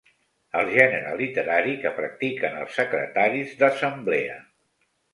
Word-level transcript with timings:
El 0.61 0.71
gènere 0.77 1.11
literari 1.19 1.77
que 1.85 1.93
practiquen 1.99 2.59
els 2.65 2.81
secretaris 2.83 3.57
d'assemblea. 3.63 4.43